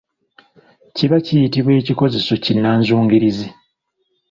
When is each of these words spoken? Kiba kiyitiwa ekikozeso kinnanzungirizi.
Kiba 0.95 1.17
kiyitiwa 1.25 1.71
ekikozeso 1.79 2.33
kinnanzungirizi. 2.43 3.47